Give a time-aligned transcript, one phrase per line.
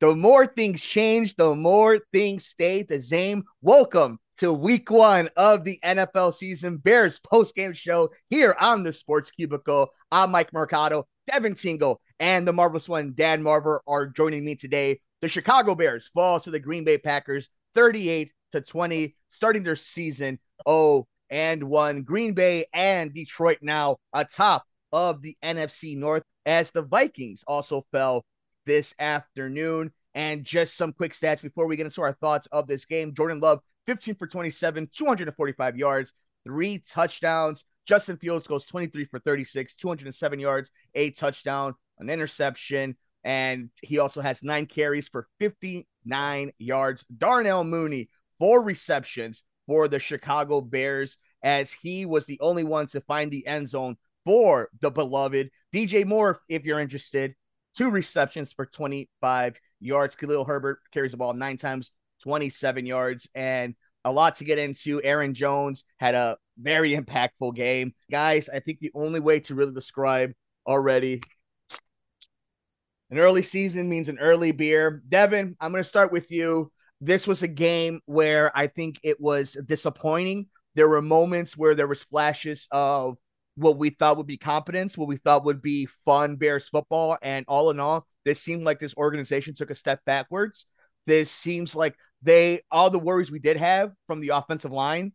[0.00, 3.44] The more things change, the more things stay the same.
[3.60, 8.94] Welcome to week one of the NFL season, Bears post game show here on the
[8.94, 9.90] Sports Cubicle.
[10.10, 15.00] I'm Mike Mercado, Devin Tingle, and the marvelous one, Dan Marver, are joining me today.
[15.20, 20.38] The Chicago Bears fall to the Green Bay Packers 38 to 20, starting their season
[20.66, 22.04] 0 and 1.
[22.04, 28.24] Green Bay and Detroit now atop of the NFC North as the Vikings also fell
[28.66, 29.92] this afternoon.
[30.14, 33.14] And just some quick stats before we get into our thoughts of this game.
[33.14, 36.12] Jordan Love, 15 for 27, 245 yards,
[36.44, 37.64] three touchdowns.
[37.86, 42.96] Justin Fields goes 23 for 36, 207 yards, a touchdown, an interception.
[43.24, 47.04] And he also has nine carries for 59 yards.
[47.16, 53.00] Darnell Mooney, four receptions for the Chicago Bears, as he was the only one to
[53.02, 56.40] find the end zone for the beloved DJ Moore.
[56.48, 57.34] If you're interested,
[57.76, 60.16] two receptions for 25 yards.
[60.16, 61.90] Khalil Herbert carries the ball nine times,
[62.22, 65.02] 27 yards, and a lot to get into.
[65.02, 67.94] Aaron Jones had a very impactful game.
[68.10, 70.32] Guys, I think the only way to really describe
[70.66, 71.22] already
[73.10, 75.02] an early season means an early beer.
[75.08, 76.70] Devin, I'm going to start with you.
[77.00, 80.46] This was a game where I think it was disappointing.
[80.74, 83.16] There were moments where there was flashes of
[83.60, 87.18] what we thought would be competence, what we thought would be fun Bears football.
[87.22, 90.66] And all in all, this seemed like this organization took a step backwards.
[91.06, 95.12] This seems like they, all the worries we did have from the offensive line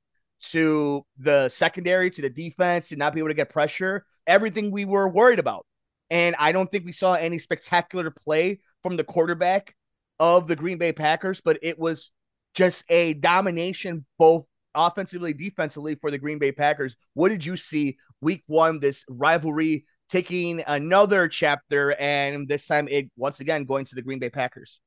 [0.51, 4.85] to the secondary to the defense to not be able to get pressure, everything we
[4.85, 5.65] were worried about.
[6.09, 9.75] And I don't think we saw any spectacular play from the quarterback
[10.19, 12.11] of the Green Bay Packers, but it was
[12.53, 16.95] just a domination both offensively, defensively for the Green Bay Packers.
[17.13, 23.09] What did you see week one, this rivalry taking another chapter, and this time it
[23.15, 24.81] once again going to the Green Bay Packers?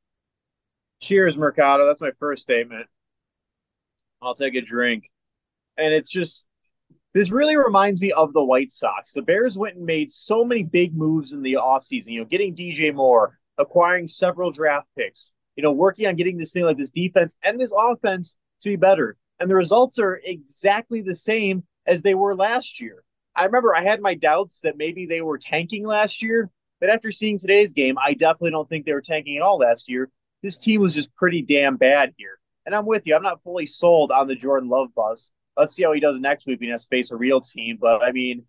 [1.00, 1.86] Cheers, Mercado.
[1.86, 2.86] That's my first statement.
[4.20, 5.10] I'll take a drink.
[5.76, 6.48] And it's just,
[7.14, 9.12] this really reminds me of the White Sox.
[9.12, 12.56] The Bears went and made so many big moves in the offseason, you know, getting
[12.56, 16.90] DJ Moore, acquiring several draft picks, you know, working on getting this thing like this
[16.90, 19.16] defense and this offense to be better.
[19.38, 23.04] And the results are exactly the same as they were last year.
[23.38, 26.50] I remember I had my doubts that maybe they were tanking last year,
[26.80, 29.88] but after seeing today's game, I definitely don't think they were tanking at all last
[29.88, 30.10] year.
[30.42, 32.38] This team was just pretty damn bad here.
[32.66, 33.14] And I'm with you.
[33.14, 35.30] I'm not fully sold on the Jordan Love bus.
[35.56, 37.78] Let's see how he does next week when he has to face a real team.
[37.80, 38.44] But I mean,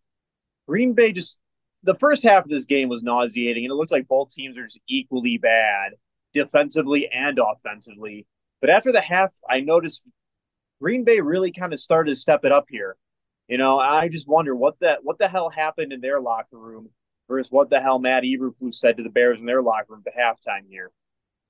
[0.68, 1.40] Green Bay just
[1.84, 4.66] the first half of this game was nauseating, and it looks like both teams are
[4.66, 5.94] just equally bad
[6.34, 8.28] defensively and offensively.
[8.60, 10.12] But after the half, I noticed
[10.82, 12.98] Green Bay really kind of started to step it up here.
[13.50, 16.90] You know, I just wonder what that what the hell happened in their locker room
[17.28, 20.16] versus what the hell Matt Eberflus said to the Bears in their locker room at
[20.16, 20.92] halftime here.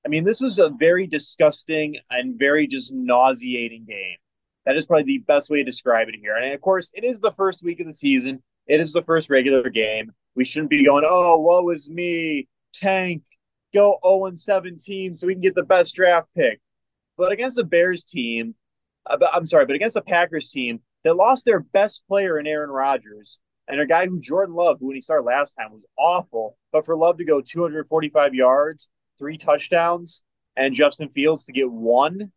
[0.05, 4.15] I mean, this was a very disgusting and very just nauseating game.
[4.65, 6.37] That is probably the best way to describe it here.
[6.37, 8.41] And of course, it is the first week of the season.
[8.65, 10.13] It is the first regular game.
[10.35, 13.23] We shouldn't be going, oh, woe is me, tank,
[13.73, 16.61] go 0 17 so we can get the best draft pick.
[17.17, 18.55] But against the Bears team,
[19.05, 22.69] uh, I'm sorry, but against the Packers team they lost their best player in Aaron
[22.69, 26.57] Rodgers and a guy who Jordan Love, who when he started last time was awful,
[26.71, 30.23] but for Love to go 245 yards, three touchdowns,
[30.57, 32.31] and Justin Fields to get one,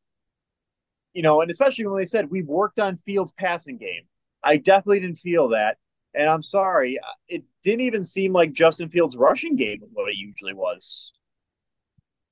[1.14, 4.02] you know, and especially when they said we've worked on Fields' passing game,
[4.42, 5.78] I definitely didn't feel that.
[6.14, 10.16] And I'm sorry, it didn't even seem like Justin Fields' rushing game was what it
[10.16, 11.14] usually was.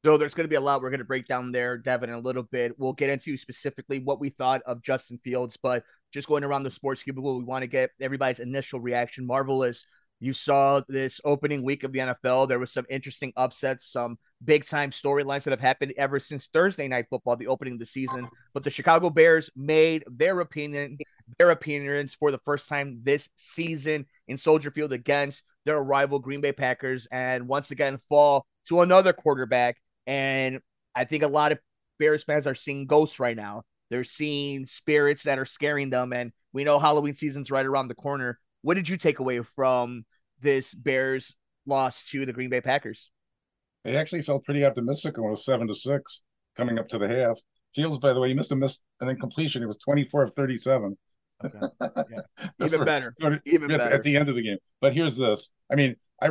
[0.03, 2.17] So there's going to be a lot we're going to break down there, Devin, in
[2.17, 2.79] a little bit.
[2.79, 6.71] We'll get into specifically what we thought of Justin Fields, but just going around the
[6.71, 9.27] sports cubicle, we want to get everybody's initial reaction.
[9.27, 9.85] Marvelous.
[10.23, 12.49] You saw this opening week of the NFL.
[12.49, 16.89] There was some interesting upsets, some big time storylines that have happened ever since Thursday
[16.89, 18.29] night football, the opening of the season.
[18.53, 20.99] But the Chicago Bears made their opinion,
[21.39, 26.41] their appearance for the first time this season in Soldier Field against their rival Green
[26.43, 29.77] Bay Packers, and once again fall to another quarterback
[30.11, 30.61] and
[30.93, 31.61] I think a lot of
[32.01, 33.63] Bears fans are seeing ghosts right now.
[33.91, 36.13] They're seeing spirits that are scaring them.
[36.13, 38.41] And we know Halloween season's right around the corner.
[38.63, 40.05] What did you take away from
[40.41, 41.33] this Bears
[41.65, 43.09] loss to the Green Bay Packers?
[43.85, 46.25] They actually felt pretty optimistic when it was seven to six
[46.57, 47.39] coming up to the half.
[47.77, 49.63] Fields, by the way, he missed a miss an incompletion.
[49.63, 50.99] It was 24 of 37.
[51.45, 51.59] Okay.
[52.11, 52.67] Yeah.
[52.67, 53.15] Even better.
[53.47, 53.95] Even at, better.
[53.95, 54.59] At the end of the game.
[54.81, 55.53] But here's this.
[55.71, 56.31] I mean, I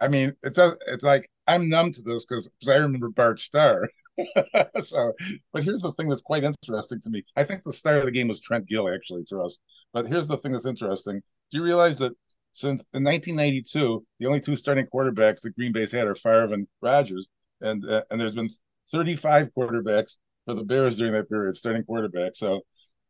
[0.00, 3.88] I mean, it does it's like I'm numb to this because I remember Bart Starr.
[4.80, 5.12] so,
[5.52, 7.24] but here's the thing that's quite interesting to me.
[7.36, 9.56] I think the star of the game was Trent Gill, actually, to us.
[9.92, 11.20] But here's the thing that's interesting.
[11.50, 12.12] Do you realize that
[12.52, 16.66] since in 1992, the only two starting quarterbacks that Green Bay's had are Favre and
[16.80, 17.28] Rodgers,
[17.60, 18.50] and uh, and there's been
[18.92, 22.36] 35 quarterbacks for the Bears during that period, starting quarterback.
[22.36, 22.62] So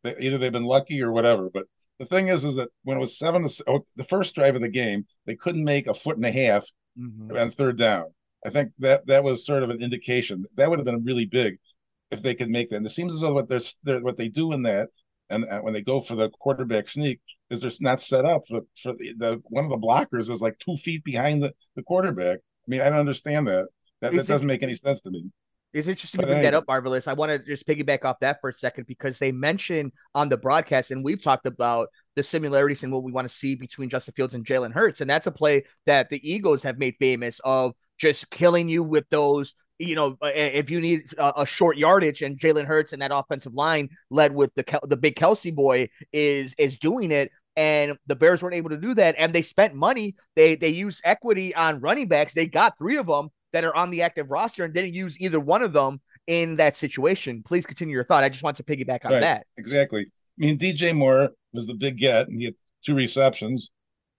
[0.03, 1.49] they, either they've been lucky or whatever.
[1.53, 1.65] But
[1.99, 4.61] the thing is, is that when it was seven to oh, the first drive of
[4.61, 6.65] the game, they couldn't make a foot and a half
[6.97, 7.37] mm-hmm.
[7.37, 8.05] on third down.
[8.45, 11.57] I think that that was sort of an indication that would have been really big
[12.11, 12.77] if they could make that.
[12.77, 14.89] And it seems as though what they're, they're what they do in that,
[15.29, 17.19] and, and, when they go for the quarterback sneak,
[17.49, 20.59] is they're not set up for for the, the one of the blockers is like
[20.59, 22.37] two feet behind the, the quarterback.
[22.37, 23.67] I mean, I don't understand that.
[24.01, 25.31] That, that doesn't make any sense to me.
[25.73, 27.05] It's interesting to bring that up, Marvelous.
[27.05, 30.37] I want to just piggyback off that for a second because they mentioned on the
[30.37, 34.13] broadcast, and we've talked about the similarities and what we want to see between Justin
[34.13, 35.01] Fields and Jalen Hurts.
[35.01, 39.05] And that's a play that the Eagles have made famous of just killing you with
[39.09, 39.53] those.
[39.77, 43.11] You know, uh, if you need a, a short yardage, and Jalen Hurts and that
[43.13, 48.15] offensive line led with the the big Kelce boy is is doing it, and the
[48.15, 50.15] Bears weren't able to do that, and they spent money.
[50.35, 52.33] They they used equity on running backs.
[52.33, 55.39] They got three of them that are on the active roster and didn't use either
[55.39, 57.43] one of them in that situation.
[57.45, 58.23] Please continue your thought.
[58.23, 59.47] I just want to piggyback on right, that.
[59.57, 60.01] Exactly.
[60.01, 60.07] I
[60.37, 62.55] mean, DJ Moore was the big get, and he had
[62.85, 63.71] two receptions,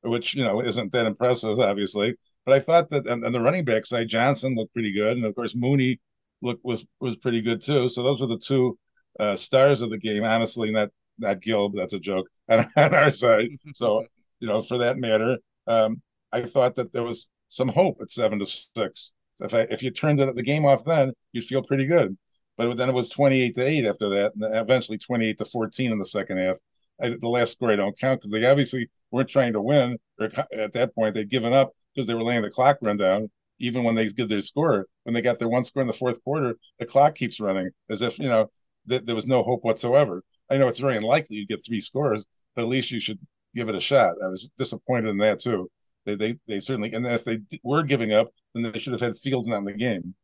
[0.02, 2.14] which you know isn't that impressive, obviously.
[2.46, 5.34] But I thought that on, the running back side, Johnson looked pretty good, and of
[5.34, 6.00] course Mooney
[6.42, 7.88] looked was was pretty good too.
[7.88, 8.78] So those were the two
[9.18, 10.24] uh, stars of the game.
[10.24, 13.48] Honestly, not not Gill, that's a joke on, on our side.
[13.74, 14.04] so
[14.40, 16.00] you know, for that matter, um,
[16.32, 19.12] I thought that there was some hope at seven to six.
[19.40, 22.16] If I, if you turned the, the game off then, you'd feel pretty good.
[22.56, 25.98] But then it was 28 to 8 after that, and eventually 28 to 14 in
[25.98, 26.56] the second half.
[26.98, 29.98] The last score I don't count because they obviously weren't trying to win.
[30.18, 33.30] Or at that point, they'd given up because they were letting the clock run down.
[33.58, 36.22] Even when they did their score, when they got their one score in the fourth
[36.24, 38.50] quarter, the clock keeps running as if you know
[38.88, 40.22] th- there was no hope whatsoever.
[40.50, 43.18] I know it's very unlikely you get three scores, but at least you should
[43.54, 44.14] give it a shot.
[44.22, 45.70] I was disappointed in that too.
[46.04, 49.16] They they they certainly and if they were giving up, then they should have had
[49.18, 50.14] Fields not in the game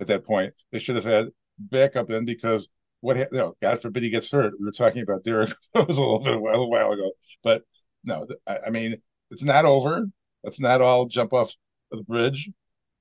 [0.00, 0.52] at that point.
[0.72, 1.28] They should have had
[1.58, 2.68] backup in because
[3.00, 4.54] what you know, God forbid he gets hurt.
[4.58, 5.56] We were talking about Derek it
[5.88, 7.12] was a little bit a while, a while ago,
[7.42, 7.62] but
[8.04, 8.96] no, I, I, mean
[9.30, 10.06] it's not over.
[10.42, 11.54] Let's not all jump off
[11.90, 12.50] the bridge.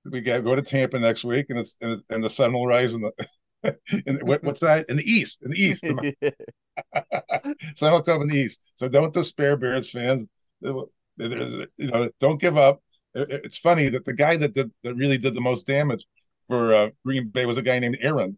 [0.06, 2.68] We got to go to Tampa next week, and it's and, and the sun will
[2.68, 3.28] rise in the.
[4.06, 5.42] in, what, what's that in the east?
[5.44, 5.82] In the east,
[7.76, 8.60] sun will come in the east.
[8.76, 10.28] So don't despair, Bears fans.
[10.62, 12.82] There's, you know, don't give up.
[13.14, 16.06] It's funny that the guy that did that really did the most damage
[16.48, 18.38] for uh, Green Bay was a guy named Aaron.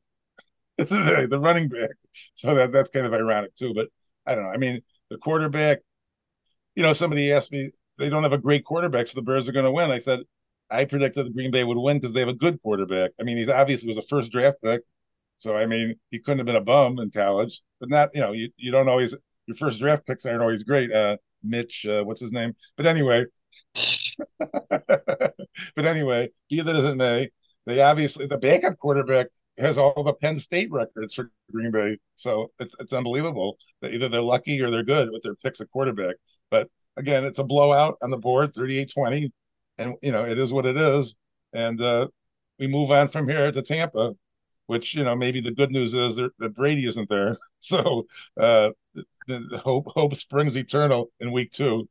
[0.85, 1.91] The, the running back.
[2.33, 3.73] So that that's kind of ironic too.
[3.73, 3.89] But
[4.25, 4.51] I don't know.
[4.51, 5.79] I mean, the quarterback.
[6.75, 9.51] You know, somebody asked me they don't have a great quarterback, so the Bears are
[9.51, 9.91] going to win.
[9.91, 10.21] I said
[10.69, 13.11] I predicted the Green Bay would win because they have a good quarterback.
[13.19, 14.81] I mean, he obviously was a first draft pick,
[15.37, 17.61] so I mean, he couldn't have been a bum in college.
[17.79, 19.15] But not, you know, you, you don't always
[19.47, 20.91] your first draft picks aren't always great.
[20.91, 22.53] Uh, Mitch, uh, what's his name?
[22.77, 23.25] But anyway,
[24.39, 27.29] but anyway, be that as it may,
[27.65, 29.27] they obviously the backup quarterback
[29.59, 34.09] has all the Penn State records for Green Bay, so it's it's unbelievable that either
[34.09, 36.15] they're lucky or they're good with their picks at quarterback.
[36.49, 39.31] But again, it's a blowout on the board, 38-20,
[39.77, 41.15] and you know it is what it is,
[41.53, 42.07] and uh,
[42.59, 44.15] we move on from here to Tampa,
[44.67, 48.07] which you know maybe the good news is that Brady isn't there, so
[48.39, 48.71] uh,
[49.57, 51.87] hope hope springs eternal in week two.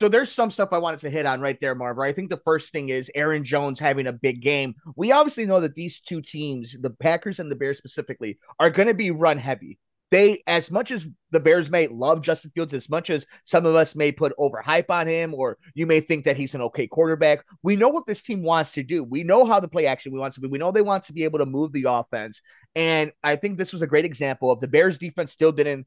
[0.00, 1.98] So there's some stuff I wanted to hit on right there, Marv.
[1.98, 4.74] I think the first thing is Aaron Jones having a big game.
[4.96, 8.88] We obviously know that these two teams, the Packers and the Bears specifically, are going
[8.88, 9.78] to be run heavy.
[10.10, 13.76] They, as much as the Bears may love Justin Fields, as much as some of
[13.76, 17.44] us may put overhype on him, or you may think that he's an okay quarterback,
[17.62, 19.04] we know what this team wants to do.
[19.04, 20.48] We know how the play action we want to be.
[20.48, 22.42] We know they want to be able to move the offense.
[22.74, 25.86] And I think this was a great example of the Bears defense still didn't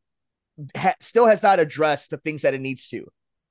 [0.76, 3.06] ha- still has not addressed the things that it needs to.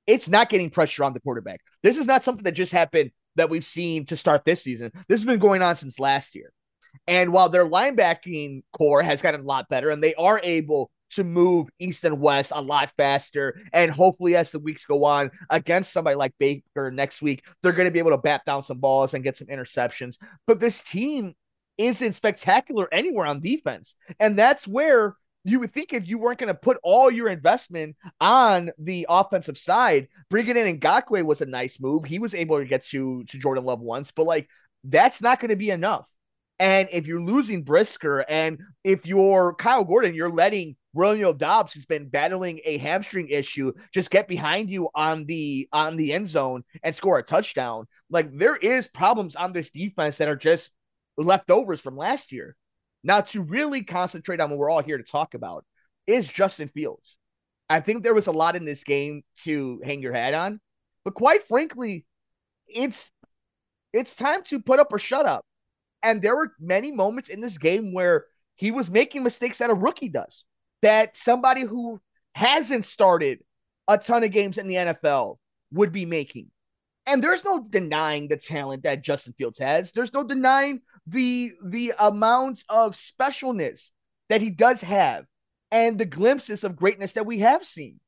[0.07, 1.61] It's not getting pressure on the quarterback.
[1.81, 4.91] This is not something that just happened that we've seen to start this season.
[5.07, 6.51] This has been going on since last year.
[7.07, 11.23] And while their linebacking core has gotten a lot better and they are able to
[11.23, 13.59] move east and west a lot faster.
[13.71, 17.87] And hopefully, as the weeks go on against somebody like Baker next week, they're going
[17.87, 20.17] to be able to bat down some balls and get some interceptions.
[20.47, 21.33] But this team
[21.77, 23.95] isn't spectacular anywhere on defense.
[24.19, 27.95] And that's where you would think if you weren't going to put all your investment
[28.21, 32.05] on the offensive side, bringing in Ngakoue was a nice move.
[32.05, 34.49] He was able to get to to Jordan Love once, but like
[34.83, 36.09] that's not going to be enough.
[36.59, 41.85] And if you're losing Brisker, and if you're Kyler Gordon, you're letting Romeo Doubs, who's
[41.85, 46.63] been battling a hamstring issue, just get behind you on the on the end zone
[46.83, 47.87] and score a touchdown.
[48.09, 50.71] Like there is problems on this defense that are just
[51.17, 52.55] leftovers from last year.
[53.03, 55.65] Now, to really concentrate on what we're all here to talk about
[56.07, 57.17] is Justin Fields.
[57.69, 60.59] I think there was a lot in this game to hang your hat on,
[61.03, 62.05] but quite frankly,
[62.67, 63.09] it's
[63.93, 65.45] it's time to put up or shut up.
[66.01, 69.73] And there were many moments in this game where he was making mistakes that a
[69.73, 70.45] rookie does,
[70.81, 72.01] that somebody who
[72.33, 73.39] hasn't started
[73.87, 75.37] a ton of games in the NFL
[75.71, 76.49] would be making.
[77.05, 79.91] And there's no denying the talent that Justin Fields has.
[79.91, 83.89] There's no denying the the amount of specialness
[84.29, 85.25] that he does have
[85.71, 87.99] and the glimpses of greatness that we have seen.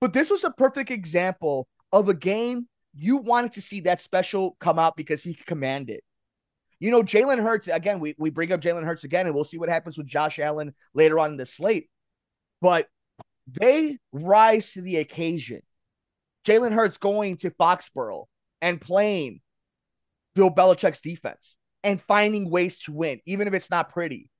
[0.00, 4.56] But this was a perfect example of a game you wanted to see that special
[4.58, 6.02] come out because he could command it.
[6.80, 9.58] You know, Jalen Hurts, again, we, we bring up Jalen Hurts again, and we'll see
[9.58, 11.90] what happens with Josh Allen later on in the slate.
[12.60, 12.86] But
[13.48, 15.62] they rise to the occasion.
[16.46, 18.26] Jalen Hurts going to Foxborough
[18.62, 19.40] and playing
[20.34, 24.30] Bill Belichick's defense and finding ways to win, even if it's not pretty.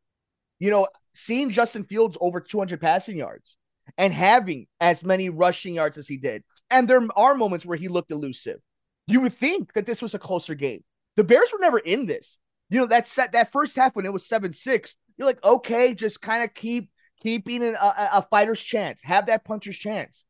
[0.58, 3.56] You know, seeing Justin Fields over 200 passing yards
[3.96, 6.42] and having as many rushing yards as he did.
[6.70, 8.60] And there are moments where he looked elusive.
[9.06, 10.84] You would think that this was a closer game.
[11.16, 12.38] The Bears were never in this.
[12.70, 16.20] You know, that set that first half when it was 7-6, you're like, okay, just
[16.20, 16.90] kind of keep
[17.22, 20.24] keeping a, a, a fighter's chance, have that puncher's chance.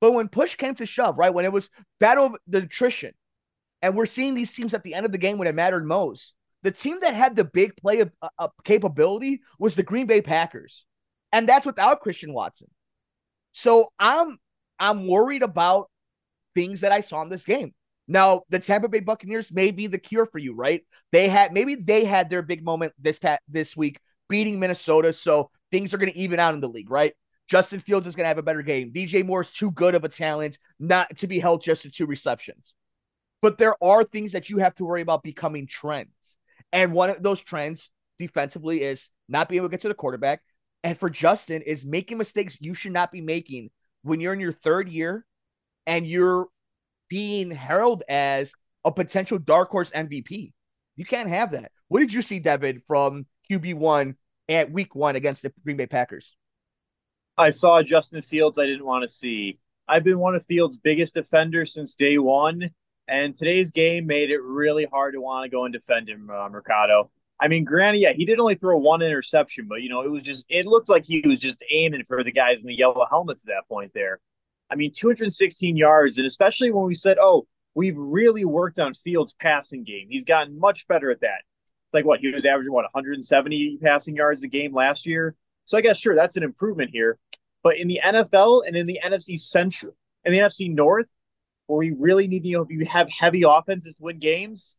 [0.00, 3.12] But when push came to shove, right, when it was battle of the attrition,
[3.82, 6.34] and we're seeing these teams at the end of the game when it mattered most,
[6.62, 10.84] the team that had the big play of, uh, capability was the Green Bay Packers,
[11.32, 12.68] and that's without Christian Watson.
[13.52, 14.38] So I'm
[14.78, 15.90] I'm worried about
[16.54, 17.74] things that I saw in this game.
[18.08, 20.82] Now, the Tampa Bay Buccaneers may be the cure for you, right?
[21.12, 25.50] They had maybe they had their big moment this pat this week beating Minnesota, so
[25.70, 27.12] things are going to even out in the league, right?
[27.48, 28.92] Justin Fields is going to have a better game.
[28.92, 32.06] DJ Moore is too good of a talent not to be held just to two
[32.06, 32.74] receptions.
[33.42, 36.10] But there are things that you have to worry about becoming trends.
[36.72, 40.42] And one of those trends defensively is not being able to get to the quarterback.
[40.82, 43.70] And for Justin, is making mistakes you should not be making
[44.02, 45.26] when you're in your third year
[45.86, 46.48] and you're
[47.08, 48.52] being heralded as
[48.84, 50.52] a potential dark horse MVP.
[50.96, 51.72] You can't have that.
[51.88, 54.14] What did you see, David, from QB1
[54.48, 56.36] at week one against the Green Bay Packers?
[57.36, 59.58] I saw Justin Fields I didn't want to see.
[59.88, 62.70] I've been one of Fields' biggest defenders since day one.
[63.10, 66.48] And today's game made it really hard to want to go and defend him, uh,
[66.48, 67.10] Mercado.
[67.40, 70.22] I mean, granted, yeah, he did only throw one interception, but you know, it was
[70.22, 73.42] just it looked like he was just aiming for the guys in the yellow helmets
[73.44, 74.20] at that point there.
[74.70, 79.34] I mean, 216 yards, and especially when we said, "Oh, we've really worked on Fields'
[79.40, 80.06] passing game.
[80.08, 81.42] He's gotten much better at that."
[81.86, 85.34] It's like what he was averaging what 170 passing yards a game last year.
[85.64, 87.18] So I guess sure that's an improvement here,
[87.64, 91.06] but in the NFL and in the NFC Central and the NFC North,
[91.70, 94.76] where we really need to, you know, if you have heavy offenses to win games,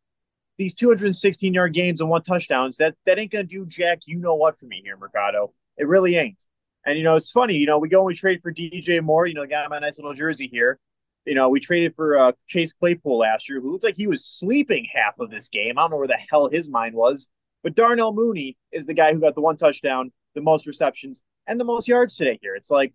[0.58, 4.36] these 216 yard games and one touchdowns, that that ain't gonna do jack you know
[4.36, 5.54] what for me here, Mercado.
[5.78, 6.44] It really ain't.
[6.86, 9.26] And you know, it's funny, you know, we go and we trade for DJ Moore,
[9.26, 10.80] you know, got my nice little jersey here.
[11.26, 14.26] You know, we traded for uh, Chase Claypool last year, who looks like he was
[14.26, 15.78] sleeping half of this game.
[15.78, 17.30] I don't know where the hell his mind was.
[17.64, 21.60] But Darnell Mooney is the guy who got the one touchdown, the most receptions, and
[21.60, 22.56] the most yards today here.
[22.56, 22.94] It's like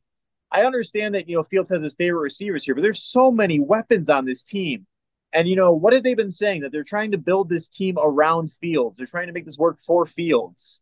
[0.51, 3.61] I understand that you know Fields has his favorite receivers here, but there's so many
[3.61, 4.87] weapons on this team.
[5.33, 7.97] And you know what have they been saying that they're trying to build this team
[8.01, 8.97] around Fields?
[8.97, 10.81] They're trying to make this work for Fields.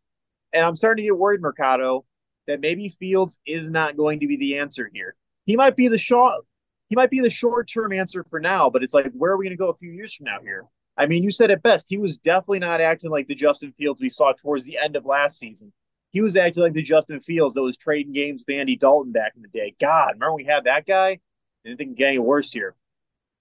[0.53, 2.05] And I'm starting to get worried, Mercado,
[2.47, 5.17] that maybe Fields is not going to be the answer here.
[5.47, 6.45] He might be the short
[6.89, 9.47] he might be the short term answer for now, but it's like where are we
[9.47, 10.67] going to go a few years from now here?
[10.97, 11.87] I mean, you said it best.
[11.89, 15.05] He was definitely not acting like the Justin Fields we saw towards the end of
[15.05, 15.73] last season
[16.15, 19.33] he was acting like the Justin Fields that was trading games with Andy Dalton back
[19.35, 19.75] in the day.
[19.81, 21.19] God, remember we had that guy?
[21.65, 22.77] Didn't think getting worse here.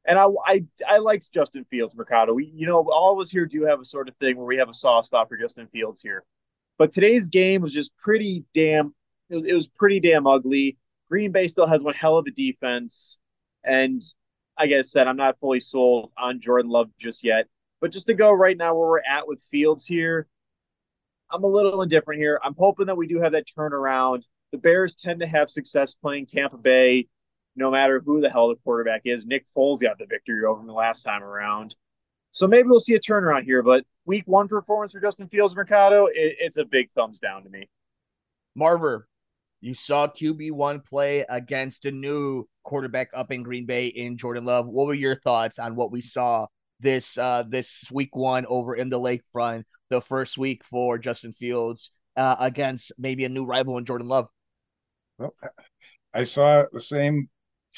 [0.06, 2.34] And I, I, I liked Justin Fields, Mercado.
[2.34, 4.58] We, you know, all of us here do have a sort of thing where we
[4.58, 6.24] have a soft spot for Justin Fields here.
[6.80, 8.96] But today's game was just pretty damn.
[9.30, 10.78] It was, it was pretty damn ugly.
[11.10, 13.20] Green Bay still has one hell of a defense,
[13.64, 14.04] and
[14.58, 17.46] like I said, I'm not fully sold on Jordan Love just yet.
[17.82, 20.28] But just to go right now where we're at with Fields here,
[21.34, 22.40] I'm a little indifferent here.
[22.44, 24.22] I'm hoping that we do have that turnaround.
[24.52, 27.08] The Bears tend to have success playing Tampa Bay,
[27.56, 29.26] no matter who the hell the quarterback is.
[29.26, 31.76] Nick Foles got the victory over them the last time around.
[32.30, 33.64] So maybe we'll see a turnaround here.
[33.64, 37.50] But week one performance for Justin Fields Mercado, it, it's a big thumbs down to
[37.50, 37.68] me.
[38.56, 39.04] Marver,
[39.60, 44.68] you saw QB1 play against a new quarterback up in Green Bay in Jordan Love.
[44.68, 46.46] What were your thoughts on what we saw
[46.80, 51.92] this uh this week one over in the lakefront the first week for Justin Fields
[52.16, 54.28] uh, against maybe a new rival in Jordan Love?
[55.18, 55.36] Well,
[56.14, 57.30] I saw the same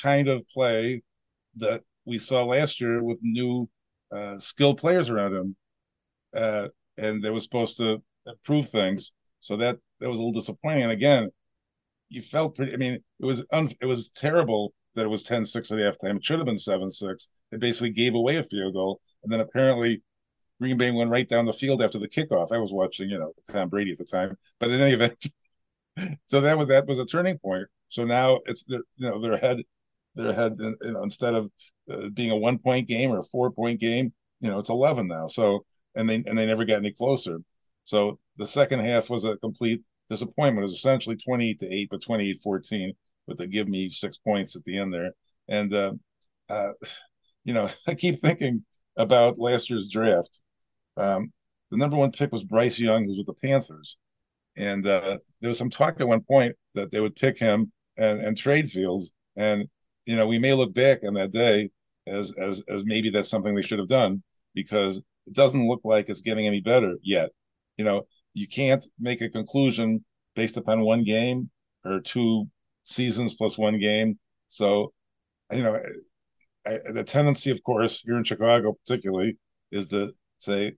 [0.01, 1.01] kind of play
[1.57, 3.69] that we saw last year with new
[4.11, 5.55] uh, skilled players around him,
[6.33, 9.13] uh, and they were supposed to improve things.
[9.39, 10.83] So that that was a little disappointing.
[10.83, 11.29] And again,
[12.09, 12.73] you felt pretty.
[12.73, 16.17] I mean, it was un, it was terrible that it was 10-6 at halftime.
[16.17, 17.27] It should have been 7-6.
[17.51, 20.01] They basically gave away a field goal, and then apparently
[20.61, 22.51] Green Bay went right down the field after the kickoff.
[22.51, 25.27] I was watching, you know, Tom Brady at the time, but in any event,
[26.27, 27.67] so that was that was a turning point.
[27.89, 29.59] So now it's their, you know, they're ahead,
[30.15, 30.55] they're ahead.
[30.59, 31.51] You know, instead of
[31.91, 35.07] uh, being a one point game or a four point game, you know, it's eleven
[35.07, 35.27] now.
[35.27, 37.39] So and they and they never got any closer.
[37.83, 40.59] So the second half was a complete disappointment.
[40.63, 42.93] It was essentially twenty eight to eight, but 28-14,
[43.27, 45.11] but they give me six points at the end there.
[45.47, 45.93] And uh,
[46.49, 46.71] uh,
[47.43, 48.65] you know, I keep thinking
[48.97, 50.41] about last year's draft.
[50.97, 51.31] Um,
[51.71, 53.97] the number one pick was Bryce Young, who's with the Panthers,
[54.55, 58.19] and uh, there was some talk at one point that they would pick him and,
[58.19, 59.11] and trade Fields.
[59.35, 59.67] And
[60.05, 61.69] you know, we may look back on that day
[62.07, 64.23] as as as maybe that's something they should have done
[64.53, 67.29] because it doesn't look like it's getting any better yet.
[67.77, 71.49] You know, you can't make a conclusion based upon one game
[71.83, 72.47] or two
[72.83, 74.19] seasons plus one game.
[74.49, 74.93] So,
[75.51, 75.79] you know,
[76.65, 79.37] I, the tendency, of course, here in Chicago, particularly,
[79.71, 80.73] is to say,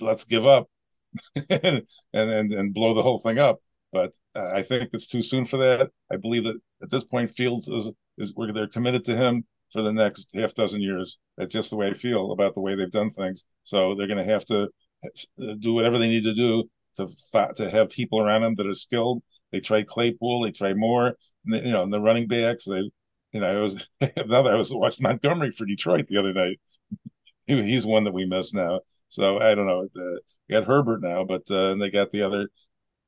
[0.00, 0.68] "Let's give up,"
[1.50, 3.60] and, and and blow the whole thing up.
[3.92, 5.90] But I think it's too soon for that.
[6.12, 9.92] I believe that at this point, Fields is is they're committed to him for the
[9.92, 11.18] next half dozen years.
[11.36, 13.44] That's just the way I feel about the way they've done things.
[13.64, 14.68] So they're going to have to
[15.04, 16.64] uh, do whatever they need to do
[16.96, 17.08] to
[17.56, 19.22] to have people around them that are skilled.
[19.52, 21.14] They tried Claypool, they tried Moore,
[21.44, 22.64] you know, and the running backs.
[22.64, 22.90] They,
[23.32, 26.60] you know, I was now I was watching Montgomery for Detroit the other night.
[27.46, 28.80] he's one that we miss now.
[29.10, 29.88] So I don't know.
[29.94, 30.18] Uh,
[30.50, 32.48] got Herbert now, but uh, and they got the other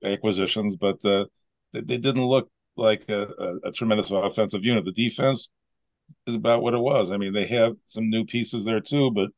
[0.04, 1.26] acquisitions, but uh,
[1.72, 4.84] they, they didn't look like a, a, a, tremendous offensive unit.
[4.84, 5.48] The defense
[6.26, 7.12] is about what it was.
[7.12, 9.28] I mean, they have some new pieces there too, but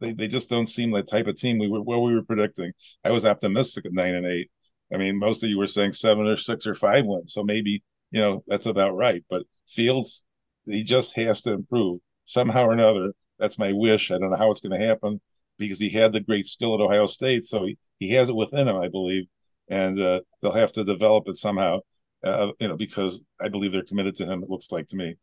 [0.00, 2.72] they, they just don't seem like type of team we were what we were predicting.
[3.04, 4.50] I was optimistic at nine and eight.
[4.92, 7.82] I mean, most of you were saying seven or six or five wins, so maybe
[8.10, 9.22] you know that's about right.
[9.28, 10.24] But Fields,
[10.64, 13.12] he just has to improve somehow or another.
[13.38, 14.10] That's my wish.
[14.10, 15.20] I don't know how it's going to happen
[15.58, 18.68] because he had the great skill at Ohio State, so he, he has it within
[18.68, 19.24] him, I believe,
[19.68, 21.80] and uh, they'll have to develop it somehow.
[22.24, 24.42] Uh, you know, because I believe they're committed to him.
[24.42, 25.16] It looks like to me.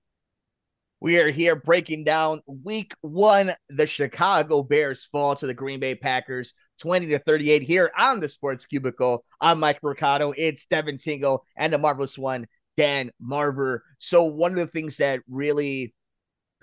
[1.04, 3.54] We are here breaking down week one.
[3.68, 8.30] The Chicago Bears fall to the Green Bay Packers 20 to 38 here on the
[8.30, 9.26] Sports Cubicle.
[9.42, 10.34] I'm Mike Mercado.
[10.38, 13.80] It's Devin Tingle and the marvelous one, Dan Marver.
[14.00, 15.94] So, one of the things that really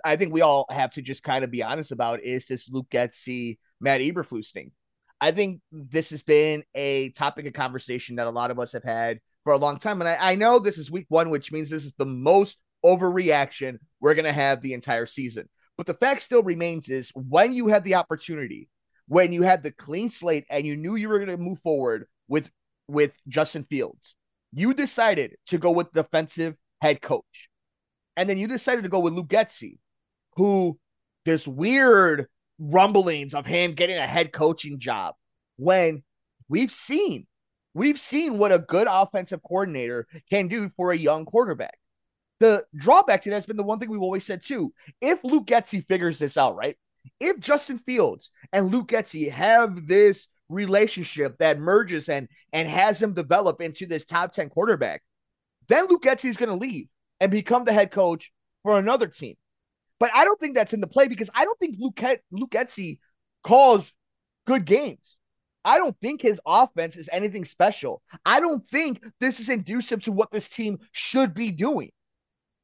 [0.05, 2.89] I think we all have to just kind of be honest about is this Luke
[2.91, 4.73] Getsy, Matt Eberflus thing.
[5.21, 8.85] I think this has been a topic of conversation that a lot of us have
[8.85, 10.01] had for a long time.
[10.01, 13.79] And I, I know this is week one, which means this is the most overreaction
[14.01, 15.49] we're going to have the entire season.
[15.77, 18.69] But the fact still remains is when you had the opportunity,
[19.09, 22.07] when you had the clean slate and you knew you were going to move forward
[22.29, 22.51] with
[22.89, 24.15] with Justin Fields,
[24.53, 27.49] you decided to go with defensive head coach.
[28.17, 29.79] And then you decided to go with Luke Getsy,
[30.37, 30.79] who
[31.25, 32.27] this weird
[32.59, 35.15] rumblings of him getting a head coaching job
[35.57, 36.03] when
[36.49, 37.27] we've seen
[37.75, 41.79] we've seen what a good offensive coordinator can do for a young quarterback
[42.41, 44.73] the drawback to that has been the one thing we've always said too.
[45.01, 46.77] If Luke Getsy figures this out, right?
[47.21, 53.13] If Justin Fields and Luke Getsy have this relationship that merges and and has him
[53.13, 55.03] develop into this top 10 quarterback,
[55.69, 56.89] then Luke Getsy is going to leave
[57.21, 59.37] and become the head coach for another team.
[60.01, 62.01] But I don't think that's in the play because I don't think Luke,
[62.33, 62.99] Luke Getsy
[63.45, 63.95] calls
[64.47, 65.17] good games.
[65.65, 68.03] I don't think his offense is anything special.
[68.25, 71.91] I don't think this is conducive to what this team should be doing.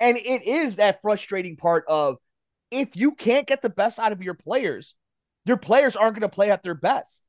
[0.00, 2.16] And it is that frustrating part of
[2.70, 4.94] if you can't get the best out of your players,
[5.44, 7.22] your players aren't going to play at their best.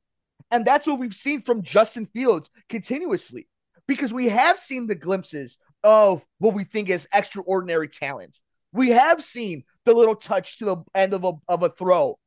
[0.51, 3.47] And that's what we've seen from Justin Fields continuously
[3.87, 8.39] because we have seen the glimpses of what we think is extraordinary talent.
[8.73, 12.19] We have seen the little touch to the end of a, of a throw,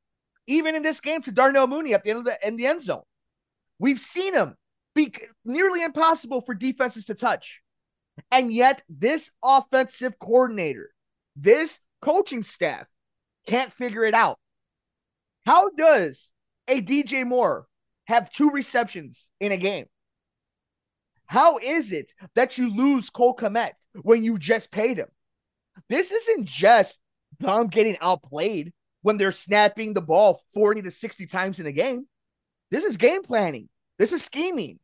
[0.46, 2.82] even in this game to Darnell Mooney at the end of the, in the end
[2.82, 3.02] zone.
[3.78, 4.56] We've seen him
[4.94, 7.60] be nearly impossible for defenses to touch.
[8.30, 10.90] And yet, this offensive coordinator,
[11.36, 12.86] this coaching staff
[13.46, 14.38] can't figure it out.
[15.46, 16.30] How does
[16.68, 17.66] a DJ Moore
[18.04, 19.86] have two receptions in a game?
[21.26, 23.72] How is it that you lose Cole Kmet
[24.02, 25.08] when you just paid him?
[25.88, 26.98] This isn't just
[27.38, 32.06] them getting outplayed when they're snapping the ball 40 to 60 times in a game.
[32.70, 33.68] This is game planning.
[33.98, 34.78] This is scheming.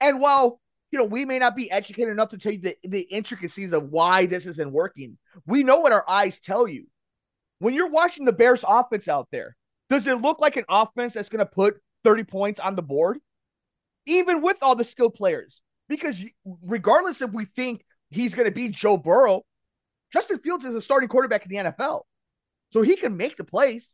[0.00, 3.00] And while you know, we may not be educated enough to tell you the, the
[3.00, 5.18] intricacies of why this isn't working.
[5.46, 6.86] We know what our eyes tell you.
[7.58, 9.56] When you're watching the Bears offense out there,
[9.90, 13.18] does it look like an offense that's going to put 30 points on the board?
[14.06, 15.60] Even with all the skilled players.
[15.88, 16.24] Because
[16.62, 19.42] regardless if we think he's going to be Joe Burrow,
[20.12, 22.02] Justin Fields is a starting quarterback in the NFL.
[22.70, 23.88] So he can make the plays.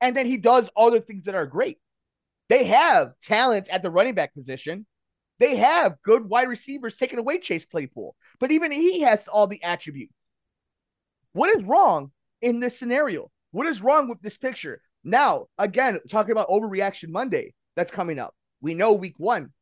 [0.00, 1.78] And then he does other things that are great.
[2.48, 4.86] They have talent at the running back position.
[5.38, 9.62] They have good wide receivers taking away Chase Claypool, but even he has all the
[9.62, 10.12] attributes.
[11.32, 12.10] What is wrong
[12.42, 13.30] in this scenario?
[13.52, 14.82] What is wrong with this picture?
[15.02, 18.34] Now, again, talking about overreaction Monday that's coming up.
[18.60, 19.52] We know week one.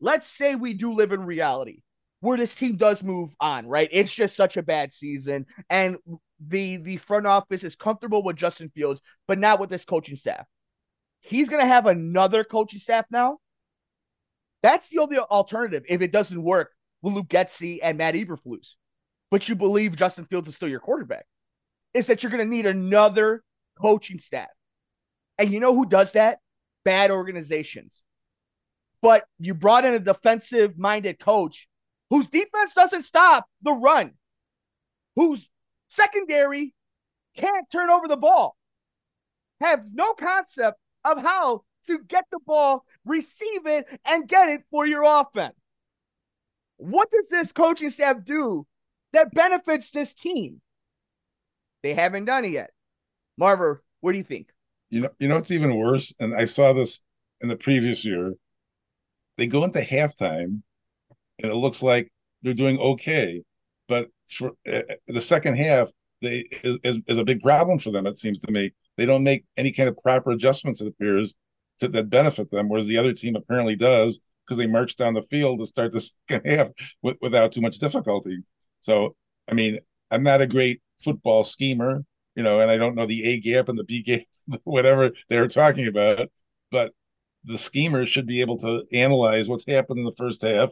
[0.00, 1.80] Let's say we do live in reality
[2.24, 3.88] where this team does move on, right?
[3.92, 5.44] It's just such a bad season.
[5.68, 5.98] And
[6.40, 10.46] the the front office is comfortable with Justin Fields, but not with this coaching staff.
[11.20, 13.38] He's gonna have another coaching staff now.
[14.62, 18.76] That's the only alternative if it doesn't work with Luke Getsy and Matt Eberflus.
[19.30, 21.26] But you believe Justin Fields is still your quarterback.
[21.92, 23.42] Is that you're gonna need another
[23.78, 24.48] coaching staff.
[25.36, 26.38] And you know who does that?
[26.86, 28.00] Bad organizations.
[29.02, 31.68] But you brought in a defensive minded coach
[32.10, 34.12] whose defense doesn't stop the run,
[35.16, 35.48] whose
[35.88, 36.74] secondary
[37.36, 38.56] can't turn over the ball,
[39.60, 44.86] have no concept of how to get the ball, receive it, and get it for
[44.86, 45.54] your offense.
[46.76, 48.66] What does this coaching staff do
[49.12, 50.60] that benefits this team?
[51.82, 52.70] They haven't done it yet.
[53.40, 54.48] Marver, what do you think?
[54.90, 57.00] You know, you know it's even worse, and I saw this
[57.40, 58.34] in the previous year.
[59.36, 60.62] They go into halftime,
[61.42, 62.10] and it looks like
[62.42, 63.42] they're doing okay,
[63.88, 65.88] but for uh, the second half,
[66.22, 68.06] they is, is, is a big problem for them.
[68.06, 70.80] It seems to me they don't make any kind of proper adjustments.
[70.80, 71.34] It appears
[71.78, 75.22] to, that benefit them, whereas the other team apparently does because they march down the
[75.22, 76.68] field to start the second half
[77.02, 78.38] with, without too much difficulty.
[78.80, 79.16] So,
[79.48, 79.78] I mean,
[80.10, 83.68] I'm not a great football schemer, you know, and I don't know the A gap
[83.68, 84.20] and the B gap,
[84.64, 86.28] whatever they're talking about,
[86.70, 86.92] but
[87.44, 90.70] the schemers should be able to analyze what's happened in the first half,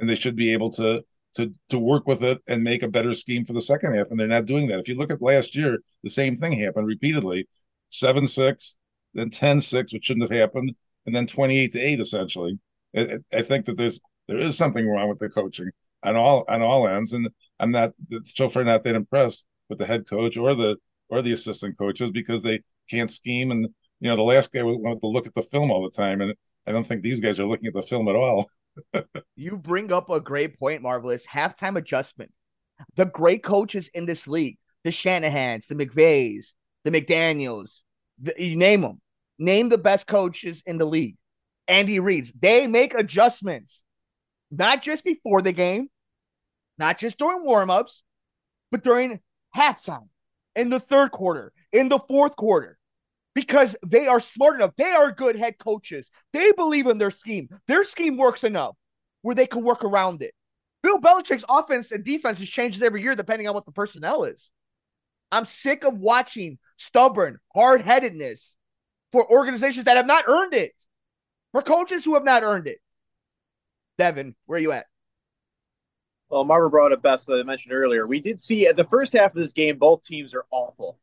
[0.00, 1.02] and they should be able to
[1.36, 4.10] to to work with it and make a better scheme for the second half.
[4.10, 4.80] And they're not doing that.
[4.80, 7.46] If you look at last year, the same thing happened repeatedly:
[7.88, 8.76] seven six,
[9.14, 10.74] then 10-6, which shouldn't have happened,
[11.06, 12.00] and then twenty eight to eight.
[12.00, 12.58] Essentially,
[12.96, 15.70] I, I think that there's there is something wrong with the coaching
[16.02, 17.92] on all on all ends, and I'm not
[18.24, 20.76] so far not that impressed with the head coach or the
[21.08, 23.50] or the assistant coaches because they can't scheme.
[23.50, 23.68] And
[24.00, 26.34] you know, the last guy wanted to look at the film all the time, and
[26.66, 28.48] I don't think these guys are looking at the film at all.
[29.36, 31.26] You bring up a great point, Marvelous.
[31.26, 32.32] Halftime adjustment.
[32.96, 36.52] The great coaches in this league, the Shanahans, the McVays,
[36.84, 37.80] the McDaniels,
[38.20, 39.00] the, you name them.
[39.38, 41.16] Name the best coaches in the league.
[41.68, 42.32] Andy Reid's.
[42.32, 43.82] They make adjustments,
[44.50, 45.88] not just before the game,
[46.78, 48.00] not just during warmups,
[48.70, 49.20] but during
[49.56, 50.08] halftime,
[50.56, 52.78] in the third quarter, in the fourth quarter
[53.34, 54.74] because they are smart enough.
[54.76, 56.10] They are good head coaches.
[56.32, 57.48] They believe in their scheme.
[57.68, 58.76] Their scheme works enough
[59.22, 60.34] where they can work around it.
[60.82, 64.50] Bill Belichick's offense and defense changes every year depending on what the personnel is.
[65.30, 68.56] I'm sick of watching stubborn, hard headedness
[69.12, 70.72] for organizations that have not earned it,
[71.52, 72.78] for coaches who have not earned it.
[73.98, 74.86] Devin, where are you at?
[76.30, 78.06] Well, Marva brought up best, as I mentioned earlier.
[78.06, 80.98] We did see at the first half of this game, both teams are awful.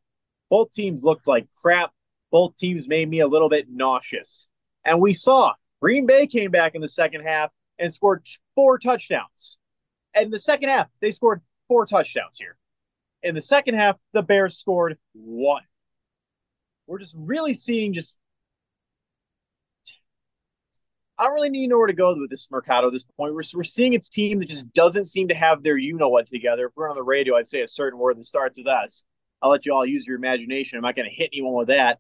[0.50, 1.92] Both teams looked like crap
[2.32, 4.48] both teams made me a little bit nauseous.
[4.86, 9.58] And we saw Green Bay came back in the second half and scored four touchdowns.
[10.14, 12.58] And the second half, they scored four touchdowns here.
[13.24, 15.64] In the second half, the Bears scored one.
[16.88, 18.18] We're just really seeing just.
[21.20, 23.34] I don't really need to know where to go with this Mercado at this point.
[23.34, 26.28] We're, we're seeing a team that just doesn't seem to have their you know what
[26.28, 26.68] together.
[26.68, 29.04] If we're on the radio, I'd say a certain word that starts with us.
[29.42, 30.78] I'll let you all use your imagination.
[30.78, 32.00] I'm not going to hit anyone with that.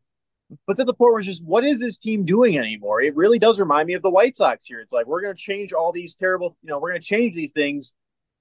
[0.66, 3.02] But to the point where it's just, what is this team doing anymore?
[3.02, 4.80] It really does remind me of the White Sox here.
[4.80, 7.36] It's like we're going to change all these terrible, you know, we're going to change
[7.36, 7.94] these things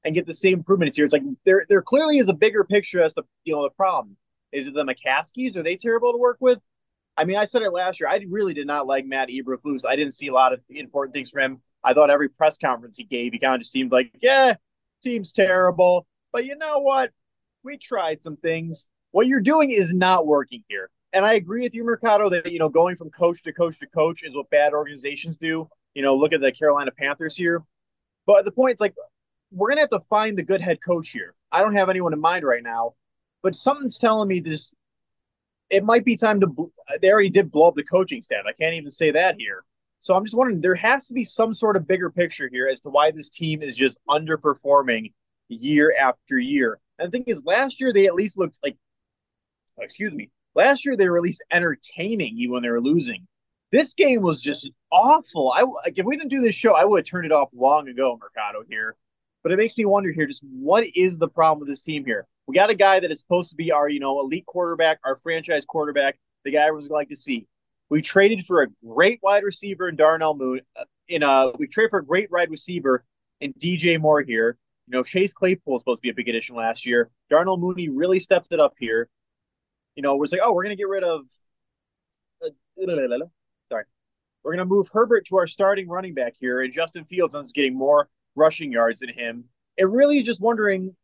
[0.05, 1.05] and get the same improvements here.
[1.05, 4.17] It's like there, there clearly is a bigger picture as to you know the problem.
[4.53, 5.57] Is it the McCaskeys?
[5.57, 6.61] Are they terrible to work with?
[7.17, 8.09] I mean, I said it last year.
[8.09, 9.85] I really did not like Matt Eberflus.
[9.85, 11.63] I didn't see a lot of important things from him.
[11.83, 14.55] I thought every press conference he gave, he kind of just seemed like, yeah,
[15.03, 16.07] team's terrible.
[16.33, 17.11] But you know what?
[17.65, 18.89] We tried some things.
[19.11, 22.59] What you're doing is not working here and I agree with you, Mercado, that you
[22.59, 25.67] know going from coach to coach to coach is what bad organizations do.
[25.95, 27.63] You know, look at the Carolina Panthers here.
[28.27, 28.95] But the point is like
[29.51, 31.35] we're gonna have to find the good head coach here.
[31.51, 32.97] I don't have anyone in mind right now,
[33.43, 34.75] but something's telling me this.
[35.71, 36.71] It might be time to.
[37.01, 38.45] They already did blow up the coaching staff.
[38.47, 39.65] I can't even say that here.
[40.01, 40.61] So I'm just wondering.
[40.61, 43.63] There has to be some sort of bigger picture here as to why this team
[43.63, 45.15] is just underperforming
[45.49, 46.79] year after year.
[46.99, 48.77] And the thing is, last year they at least looked like.
[49.79, 53.29] Excuse me Last year they were at least entertaining even when they were losing.
[53.71, 55.53] This game was just awful.
[55.55, 57.89] I like if we didn't do this show, I would have turned it off long
[57.89, 58.97] ago, Mercado here.
[59.43, 62.27] But it makes me wonder here, just what is the problem with this team here?
[62.47, 65.19] We got a guy that is supposed to be our, you know, elite quarterback, our
[65.23, 67.47] franchise quarterback, the guy was like to see.
[67.91, 70.61] We traded for a great wide receiver in Darnell Moon.
[70.75, 73.05] Uh, in a we traded for a great wide receiver
[73.41, 74.57] in DJ Moore here.
[74.87, 77.11] You know, Chase Claypool was supposed to be a big addition last year.
[77.29, 79.09] Darnell Mooney really steps it up here.
[79.97, 81.23] You know, we're like, oh, we're gonna get rid of.
[82.45, 82.51] Uh,
[83.69, 83.85] sorry,
[84.45, 87.75] we're gonna move Herbert to our starting running back here, and Justin Fields is getting
[87.75, 89.45] more rushing yards than him.
[89.79, 90.95] And really just wondering,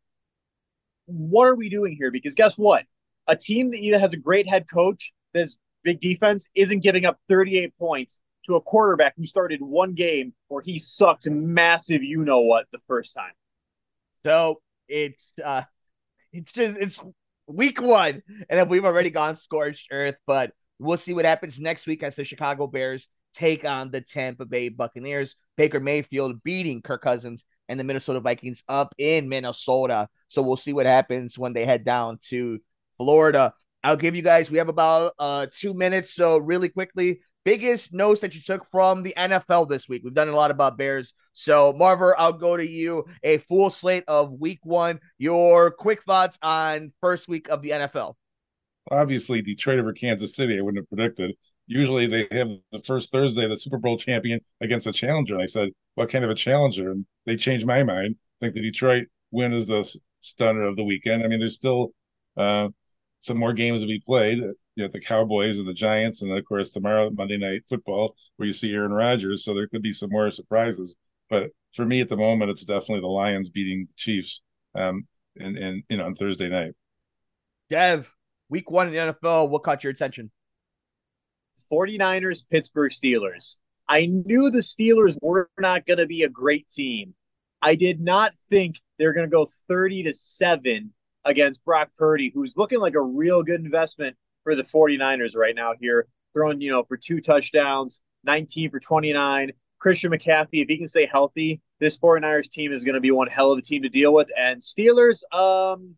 [1.05, 2.11] what are we doing here?
[2.11, 2.85] Because guess what?
[3.27, 7.19] A team that either has a great head coach that's big defense isn't giving up
[7.27, 12.41] 38 points to a quarterback who started one game where he sucked massive you know
[12.41, 13.33] what the first time.
[14.25, 15.63] So it's uh
[16.31, 16.99] it's just it's
[17.47, 21.87] week one, and then we've already gone scorched earth, but we'll see what happens next
[21.87, 25.35] week as the Chicago Bears take on the Tampa Bay Buccaneers.
[25.57, 30.07] Baker Mayfield beating Kirk Cousins and the Minnesota Vikings up in Minnesota.
[30.27, 32.59] So we'll see what happens when they head down to
[32.97, 33.53] Florida.
[33.83, 36.13] I'll give you guys, we have about uh two minutes.
[36.13, 40.03] So really quickly, biggest notes that you took from the NFL this week.
[40.03, 41.13] We've done a lot about Bears.
[41.33, 43.05] So, Marver, I'll go to you.
[43.23, 44.99] A full slate of week one.
[45.17, 48.15] Your quick thoughts on first week of the NFL.
[48.91, 51.35] Obviously, Detroit over Kansas City, I wouldn't have predicted.
[51.67, 55.35] Usually they have the first Thursday, the Super Bowl champion against a challenger.
[55.35, 56.91] And I said, what kind of a challenger?
[56.91, 58.15] And they changed my mind.
[58.17, 61.23] I think the Detroit win is the stunner of the weekend.
[61.23, 61.93] I mean, there's still
[62.35, 62.69] uh,
[63.21, 64.39] some more games to be played.
[64.75, 68.47] You know, the Cowboys and the Giants, and of course tomorrow Monday Night Football, where
[68.47, 69.43] you see Aaron Rodgers.
[69.43, 70.95] So there could be some more surprises.
[71.29, 74.41] But for me at the moment, it's definitely the Lions beating Chiefs,
[74.75, 75.07] um,
[75.37, 76.73] and and you know on Thursday night.
[77.69, 78.13] Dev,
[78.49, 80.31] week one in the NFL, what caught your attention?
[81.71, 83.57] 49ers, Pittsburgh Steelers.
[83.87, 87.13] I knew the Steelers were not going to be a great team.
[87.61, 90.93] I did not think they're going to go 30 to 7
[91.25, 95.73] against Brock Purdy, who's looking like a real good investment for the 49ers right now
[95.79, 99.51] here, throwing, you know, for two touchdowns, 19 for 29.
[99.79, 103.27] Christian McCaffrey, if he can stay healthy, this 49ers team is going to be one
[103.27, 104.29] hell of a team to deal with.
[104.37, 105.95] And Steelers, um,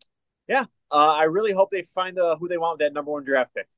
[0.48, 3.24] yeah, uh, I really hope they find uh, who they want with that number one
[3.24, 3.68] draft pick.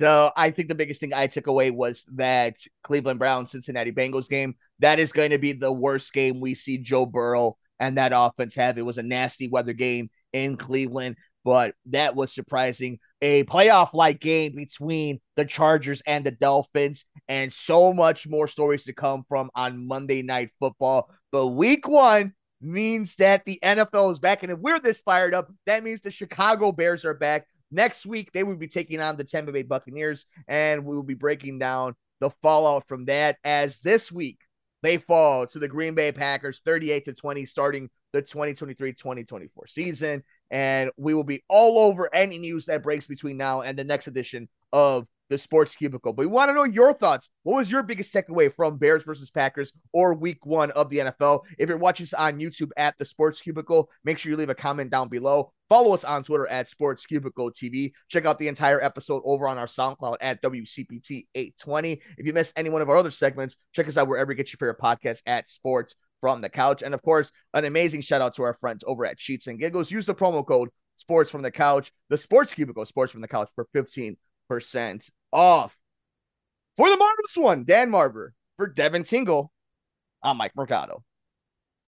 [0.00, 4.28] So I think the biggest thing I took away was that Cleveland Brown Cincinnati Bengals
[4.28, 4.54] game.
[4.78, 8.54] That is going to be the worst game we see Joe Burrow and that offense
[8.54, 8.78] have.
[8.78, 13.00] It was a nasty weather game in Cleveland, but that was surprising.
[13.20, 18.84] A playoff like game between the Chargers and the Dolphins, and so much more stories
[18.84, 21.10] to come from on Monday Night Football.
[21.32, 24.42] But week one means that the NFL is back.
[24.42, 27.46] And if we're this fired up, that means the Chicago Bears are back.
[27.70, 31.14] Next week, they will be taking on the Tampa Bay Buccaneers, and we will be
[31.14, 33.36] breaking down the fallout from that.
[33.44, 34.38] As this week,
[34.82, 40.22] they fall to the Green Bay Packers 38 to 20, starting the 2023 2024 season.
[40.50, 44.06] And we will be all over any news that breaks between now and the next
[44.06, 46.12] edition of the Sports Cubicle.
[46.12, 47.28] But we want to know your thoughts.
[47.42, 51.42] What was your biggest takeaway from Bears versus Packers or week one of the NFL?
[51.58, 54.54] If you're watching us on YouTube at the Sports Cubicle, make sure you leave a
[54.54, 55.52] comment down below.
[55.68, 57.92] Follow us on Twitter at Sports Cubicle TV.
[58.08, 62.00] Check out the entire episode over on our SoundCloud at WCPT 820.
[62.16, 64.50] If you missed any one of our other segments, check us out wherever you get
[64.50, 66.82] your favorite podcast at Sports from the couch.
[66.82, 69.90] And of course, an amazing shout out to our friends over at Sheets and Giggles.
[69.90, 73.50] Use the promo code Sports from the Couch, the Sports Cubicle Sports from the Couch
[73.54, 74.16] for 15%
[75.32, 75.76] off.
[76.76, 79.52] For the marvelous one, Dan Marver, for Devin Tingle,
[80.22, 81.04] I'm Mike Mercado.